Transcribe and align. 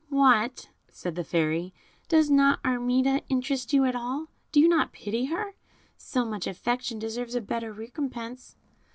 "What," 0.09 0.69
said 0.89 1.13
the 1.13 1.23
Fairy; 1.23 1.75
"does 2.09 2.27
not 2.31 2.59
Armida 2.65 3.21
interest 3.29 3.71
you 3.71 3.85
at 3.85 3.95
all? 3.95 4.29
Do 4.51 4.59
you 4.59 4.67
not 4.67 4.91
pity 4.91 5.25
her? 5.25 5.53
So 5.95 6.25
much 6.25 6.47
affection 6.47 6.97
deserves 6.97 7.35
a 7.35 7.39
better 7.41 7.71
recompense." 7.71 8.55